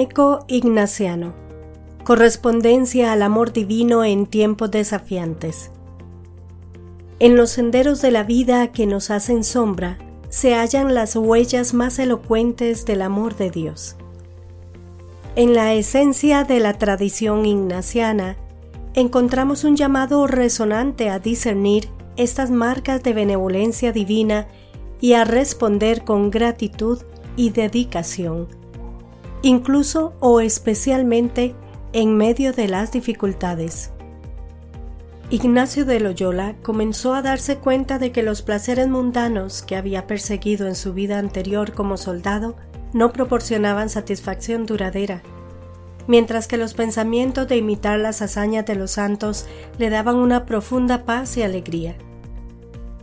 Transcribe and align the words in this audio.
eco 0.00 0.44
ignaciano. 0.48 1.34
Correspondencia 2.04 3.12
al 3.12 3.22
amor 3.22 3.52
divino 3.52 4.02
en 4.04 4.26
tiempos 4.26 4.70
desafiantes. 4.70 5.70
En 7.18 7.36
los 7.36 7.50
senderos 7.50 8.00
de 8.00 8.10
la 8.10 8.22
vida 8.22 8.72
que 8.72 8.86
nos 8.86 9.10
hacen 9.10 9.44
sombra 9.44 9.98
se 10.30 10.54
hallan 10.54 10.94
las 10.94 11.16
huellas 11.16 11.74
más 11.74 11.98
elocuentes 11.98 12.86
del 12.86 13.02
amor 13.02 13.36
de 13.36 13.50
Dios. 13.50 13.96
En 15.36 15.54
la 15.54 15.74
esencia 15.74 16.44
de 16.44 16.60
la 16.60 16.74
tradición 16.74 17.44
ignaciana 17.44 18.36
encontramos 18.94 19.64
un 19.64 19.76
llamado 19.76 20.26
resonante 20.26 21.10
a 21.10 21.18
discernir 21.18 21.88
estas 22.16 22.50
marcas 22.50 23.02
de 23.02 23.12
benevolencia 23.12 23.92
divina 23.92 24.48
y 25.00 25.12
a 25.12 25.24
responder 25.24 26.04
con 26.04 26.30
gratitud 26.30 27.02
y 27.36 27.50
dedicación, 27.50 28.48
incluso 29.42 30.14
o 30.20 30.40
especialmente 30.40 31.54
en 31.92 32.16
medio 32.16 32.52
de 32.52 32.68
las 32.68 32.92
dificultades. 32.92 33.90
Ignacio 35.30 35.84
de 35.84 36.00
Loyola 36.00 36.56
comenzó 36.62 37.14
a 37.14 37.22
darse 37.22 37.58
cuenta 37.58 37.98
de 37.98 38.10
que 38.10 38.22
los 38.22 38.42
placeres 38.42 38.88
mundanos 38.88 39.62
que 39.62 39.76
había 39.76 40.06
perseguido 40.06 40.66
en 40.66 40.74
su 40.74 40.92
vida 40.92 41.18
anterior 41.18 41.72
como 41.72 41.96
soldado 41.96 42.56
no 42.92 43.12
proporcionaban 43.12 43.88
satisfacción 43.88 44.66
duradera, 44.66 45.22
mientras 46.08 46.48
que 46.48 46.56
los 46.56 46.74
pensamientos 46.74 47.46
de 47.46 47.58
imitar 47.58 48.00
las 48.00 48.22
hazañas 48.22 48.66
de 48.66 48.74
los 48.74 48.90
santos 48.90 49.46
le 49.78 49.88
daban 49.88 50.16
una 50.16 50.46
profunda 50.46 51.04
paz 51.04 51.36
y 51.36 51.42
alegría. 51.42 51.94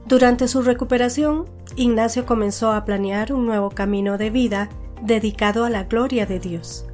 Durante 0.06 0.50
su 0.50 0.62
recuperación, 0.62 1.46
Ignacio 1.78 2.26
comenzó 2.26 2.72
a 2.72 2.84
planear 2.84 3.32
un 3.32 3.46
nuevo 3.46 3.70
camino 3.70 4.18
de 4.18 4.30
vida 4.30 4.70
dedicado 5.02 5.66
a 5.66 5.70
la 5.70 5.84
gloria 5.84 6.26
de 6.26 6.40
Dios. 6.40 6.86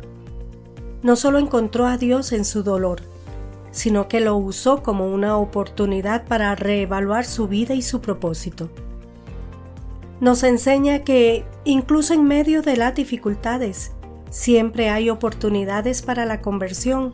No 1.01 1.15
solo 1.15 1.39
encontró 1.39 1.85
a 1.85 1.97
Dios 1.97 2.31
en 2.31 2.45
su 2.45 2.63
dolor, 2.63 3.01
sino 3.71 4.07
que 4.07 4.19
lo 4.19 4.37
usó 4.37 4.83
como 4.83 5.07
una 5.07 5.37
oportunidad 5.37 6.25
para 6.25 6.55
reevaluar 6.55 7.25
su 7.25 7.47
vida 7.47 7.73
y 7.73 7.81
su 7.81 8.01
propósito. 8.01 8.69
Nos 10.21 10.43
enseña 10.43 10.99
que, 10.99 11.43
incluso 11.65 12.13
en 12.13 12.23
medio 12.23 12.61
de 12.61 12.77
las 12.77 12.95
dificultades, 12.95 13.91
siempre 14.29 14.89
hay 14.89 15.09
oportunidades 15.09 16.01
para 16.01 16.25
la 16.25 16.39
conversión, 16.39 17.13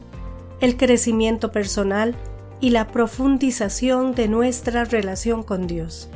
el 0.60 0.78
crecimiento 0.78 1.52
personal 1.52 2.16
y 2.60 2.72
la 2.72 2.88
profundización 2.88 4.14
de 4.14 4.28
nuestra 4.28 4.84
relación 4.84 5.44
con 5.44 5.66
Dios. 5.66 6.10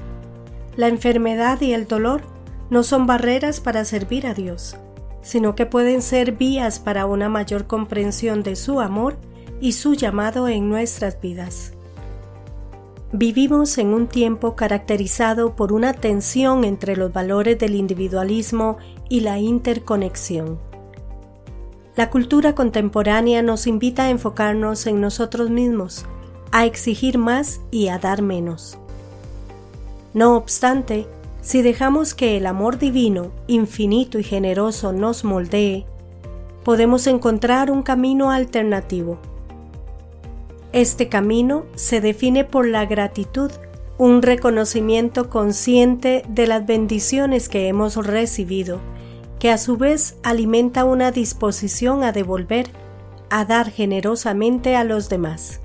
La 0.75 0.87
enfermedad 0.87 1.61
y 1.61 1.73
el 1.73 1.87
dolor 1.87 2.32
no 2.73 2.81
son 2.81 3.05
barreras 3.05 3.61
para 3.61 3.85
servir 3.85 4.25
a 4.25 4.33
Dios, 4.33 4.77
sino 5.21 5.53
que 5.53 5.67
pueden 5.67 6.01
ser 6.01 6.31
vías 6.31 6.79
para 6.79 7.05
una 7.05 7.29
mayor 7.29 7.67
comprensión 7.67 8.41
de 8.41 8.55
su 8.55 8.81
amor 8.81 9.15
y 9.61 9.73
su 9.73 9.93
llamado 9.93 10.47
en 10.47 10.69
nuestras 10.69 11.21
vidas. 11.21 11.73
Vivimos 13.11 13.77
en 13.77 13.93
un 13.93 14.07
tiempo 14.07 14.55
caracterizado 14.55 15.55
por 15.55 15.71
una 15.71 15.93
tensión 15.93 16.63
entre 16.63 16.95
los 16.95 17.13
valores 17.13 17.59
del 17.59 17.75
individualismo 17.75 18.77
y 19.07 19.19
la 19.19 19.37
interconexión. 19.37 20.57
La 21.95 22.09
cultura 22.09 22.55
contemporánea 22.55 23.43
nos 23.43 23.67
invita 23.67 24.05
a 24.05 24.09
enfocarnos 24.09 24.87
en 24.87 24.99
nosotros 24.99 25.51
mismos, 25.51 26.05
a 26.51 26.65
exigir 26.65 27.19
más 27.19 27.61
y 27.69 27.89
a 27.89 27.99
dar 27.99 28.23
menos. 28.23 28.79
No 30.15 30.35
obstante, 30.35 31.07
si 31.43 31.61
dejamos 31.61 32.15
que 32.15 32.37
el 32.37 32.47
amor 32.47 32.79
divino, 32.79 33.31
infinito 33.47 34.17
y 34.17 34.23
generoso 34.23 34.93
nos 34.93 35.25
moldee, 35.25 35.85
podemos 36.63 37.05
encontrar 37.05 37.69
un 37.69 37.83
camino 37.83 38.31
alternativo. 38.31 39.19
Este 40.71 41.09
camino 41.09 41.65
se 41.75 41.99
define 41.99 42.45
por 42.45 42.65
la 42.65 42.85
gratitud, 42.85 43.51
un 43.97 44.21
reconocimiento 44.21 45.29
consciente 45.29 46.23
de 46.29 46.47
las 46.47 46.65
bendiciones 46.65 47.49
que 47.49 47.67
hemos 47.67 47.97
recibido, 48.07 48.79
que 49.37 49.51
a 49.51 49.57
su 49.57 49.75
vez 49.75 50.15
alimenta 50.23 50.85
una 50.85 51.11
disposición 51.11 52.03
a 52.03 52.13
devolver, 52.13 52.69
a 53.29 53.43
dar 53.43 53.69
generosamente 53.69 54.77
a 54.77 54.85
los 54.85 55.09
demás. 55.09 55.59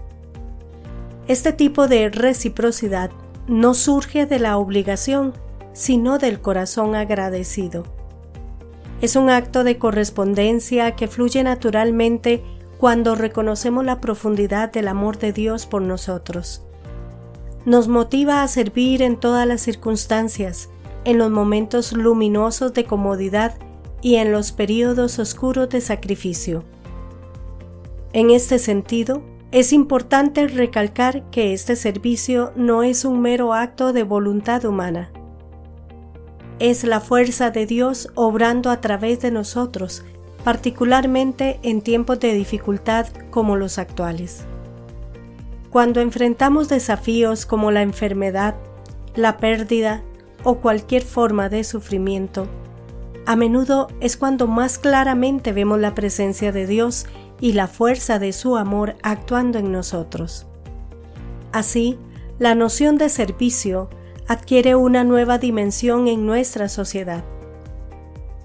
Este 1.29 1.53
tipo 1.53 1.87
de 1.87 2.11
reciprocidad 2.11 3.13
no 3.47 3.75
surge 3.75 4.27
de 4.27 4.41
la 4.41 4.59
obligación, 4.59 5.35
sino 5.79 6.19
del 6.19 6.41
corazón 6.41 6.97
agradecido. 6.97 7.85
Es 9.01 9.15
un 9.15 9.31
acto 9.31 9.63
de 9.63 9.79
correspondencia 9.79 10.97
que 10.97 11.07
fluye 11.07 11.41
naturalmente 11.45 12.43
cuando 12.79 13.15
reconocemos 13.15 13.85
la 13.85 14.01
profundidad 14.01 14.73
del 14.73 14.89
amor 14.89 15.19
de 15.19 15.33
Dios 15.33 15.67
por 15.67 15.83
nosotros. 15.83 16.63
Nos 17.65 17.87
motiva 17.87 18.43
a 18.43 18.49
servir 18.49 19.03
en 19.03 19.19
todas 19.19 19.47
las 19.47 19.61
circunstancias, 19.61 20.69
en 21.05 21.17
los 21.17 21.31
momentos 21.31 21.93
luminosos 21.93 22.75
de 22.75 22.85
comodidad 22.85 23.55
y 24.03 24.17
en 24.17 24.33
los 24.33 24.51
períodos 24.51 25.21
oscuros 25.21 25.69
de 25.69 25.81
sacrificio. 25.81 26.65
En 28.13 28.31
este 28.31 28.59
sentido, 28.59 29.23
es 29.53 29.73
importante 29.73 30.49
recalcar 30.49 31.31
que 31.31 31.53
este 31.53 31.77
servicio 31.77 32.53
no 32.57 32.83
es 32.83 33.05
un 33.05 33.21
mero 33.21 33.55
acto 33.55 33.93
de 33.93 34.03
voluntad 34.03 34.65
humana. 34.65 35.13
Es 36.59 36.83
la 36.83 36.99
fuerza 37.01 37.51
de 37.51 37.67
Dios 37.67 38.11
obrando 38.17 38.71
a 38.71 38.81
través 38.81 39.21
de 39.21 39.31
nosotros, 39.31 40.03
particularmente 40.43 41.61
en 41.63 41.83
tiempos 41.83 42.19
de 42.19 42.35
dificultad 42.35 43.07
como 43.31 43.57
los 43.57 43.79
actuales. 43.79 44.45
Cuando 45.71 46.01
enfrentamos 46.01 46.69
desafíos 46.69 47.47
como 47.47 47.71
la 47.71 47.83
enfermedad, 47.83 48.57
la 49.15 49.37
pérdida 49.37 50.03
o 50.43 50.57
cualquier 50.57 51.03
forma 51.03 51.49
de 51.49 51.63
sufrimiento, 51.63 52.49
a 53.25 53.37
menudo 53.37 53.89
es 54.01 54.17
cuando 54.17 54.47
más 54.47 54.79
claramente 54.79 55.53
vemos 55.53 55.79
la 55.79 55.95
presencia 55.95 56.51
de 56.51 56.67
Dios 56.67 57.07
y 57.41 57.53
la 57.53 57.69
fuerza 57.69 58.19
de 58.19 58.33
su 58.33 58.57
amor 58.57 58.97
actuando 59.03 59.59
en 59.59 59.71
nosotros. 59.71 60.47
Así, 61.53 61.99
la 62.39 62.55
noción 62.55 62.97
de 62.97 63.11
servicio 63.11 63.91
adquiere 64.29 64.77
una 64.77 65.05
nueva 65.05 65.39
dimensión 65.39 66.07
en 66.07 66.27
nuestra 66.27 66.69
sociedad. 66.69 67.25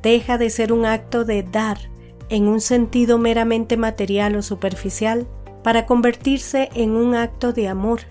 Deja 0.01 0.37
de 0.37 0.49
ser 0.49 0.71
un 0.71 0.85
acto 0.85 1.25
de 1.25 1.43
dar 1.43 1.77
en 2.29 2.47
un 2.47 2.61
sentido 2.61 3.17
meramente 3.17 3.75
material 3.75 4.35
o 4.37 4.41
superficial 4.41 5.27
para 5.61 5.85
convertirse 5.85 6.69
en 6.73 6.91
un 6.91 7.15
acto 7.15 7.51
de 7.51 7.67
amor, 7.67 8.01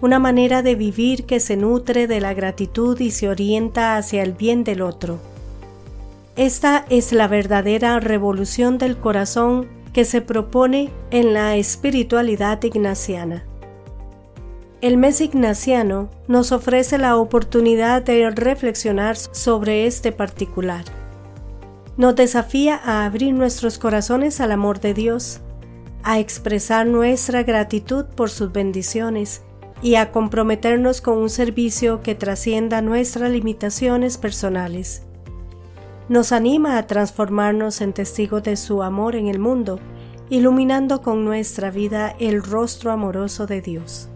una 0.00 0.18
manera 0.18 0.62
de 0.62 0.74
vivir 0.74 1.24
que 1.24 1.38
se 1.38 1.56
nutre 1.56 2.08
de 2.08 2.20
la 2.20 2.34
gratitud 2.34 2.98
y 2.98 3.12
se 3.12 3.28
orienta 3.28 3.96
hacia 3.96 4.22
el 4.24 4.32
bien 4.32 4.64
del 4.64 4.82
otro. 4.82 5.18
Esta 6.34 6.86
es 6.90 7.12
la 7.12 7.28
verdadera 7.28 8.00
revolución 8.00 8.78
del 8.78 8.96
corazón 8.96 9.68
que 9.92 10.04
se 10.04 10.22
propone 10.22 10.90
en 11.12 11.34
la 11.34 11.56
espiritualidad 11.56 12.62
ignaciana. 12.64 13.44
El 14.82 14.98
mes 14.98 15.22
ignaciano 15.22 16.10
nos 16.28 16.52
ofrece 16.52 16.98
la 16.98 17.16
oportunidad 17.16 18.02
de 18.02 18.30
reflexionar 18.30 19.16
sobre 19.16 19.86
este 19.86 20.12
particular. 20.12 20.84
Nos 21.96 22.14
desafía 22.16 22.78
a 22.84 23.06
abrir 23.06 23.32
nuestros 23.32 23.78
corazones 23.78 24.40
al 24.42 24.52
amor 24.52 24.80
de 24.80 24.92
Dios, 24.92 25.40
a 26.02 26.18
expresar 26.18 26.86
nuestra 26.86 27.42
gratitud 27.44 28.04
por 28.04 28.28
sus 28.28 28.52
bendiciones 28.52 29.42
y 29.80 29.94
a 29.94 30.12
comprometernos 30.12 31.00
con 31.00 31.16
un 31.16 31.30
servicio 31.30 32.02
que 32.02 32.14
trascienda 32.14 32.82
nuestras 32.82 33.30
limitaciones 33.30 34.18
personales 34.18 35.06
nos 36.12 36.30
anima 36.32 36.76
a 36.76 36.86
transformarnos 36.86 37.80
en 37.80 37.94
testigos 37.94 38.42
de 38.42 38.56
su 38.56 38.82
amor 38.82 39.16
en 39.16 39.28
el 39.28 39.38
mundo, 39.38 39.80
iluminando 40.28 41.00
con 41.00 41.24
nuestra 41.24 41.70
vida 41.70 42.14
el 42.18 42.42
rostro 42.42 42.92
amoroso 42.92 43.46
de 43.46 43.62
Dios. 43.62 44.11